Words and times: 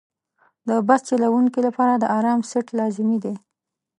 د 0.67 0.69
بس 0.87 1.01
چلوونکي 1.09 1.59
لپاره 1.67 1.93
د 1.97 2.03
آرام 2.17 2.39
سیټ 2.49 2.67
لازمي 2.79 3.17
دی. 3.23 3.35